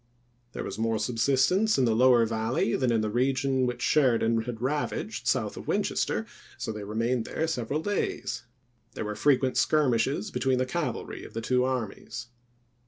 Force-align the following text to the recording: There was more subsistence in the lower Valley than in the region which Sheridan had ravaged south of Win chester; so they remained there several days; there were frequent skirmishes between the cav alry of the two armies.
There 0.53 0.63
was 0.63 0.79
more 0.79 0.97
subsistence 0.97 1.77
in 1.77 1.85
the 1.85 1.95
lower 1.95 2.25
Valley 2.25 2.75
than 2.75 2.91
in 2.91 3.01
the 3.01 3.09
region 3.11 3.67
which 3.67 3.83
Sheridan 3.83 4.41
had 4.45 4.59
ravaged 4.59 5.27
south 5.27 5.55
of 5.57 5.67
Win 5.67 5.83
chester; 5.83 6.25
so 6.57 6.71
they 6.71 6.83
remained 6.83 7.25
there 7.25 7.45
several 7.45 7.83
days; 7.83 8.41
there 8.95 9.05
were 9.05 9.13
frequent 9.13 9.57
skirmishes 9.57 10.31
between 10.31 10.57
the 10.57 10.65
cav 10.65 10.95
alry 10.95 11.23
of 11.23 11.33
the 11.35 11.41
two 11.41 11.65
armies. 11.65 12.29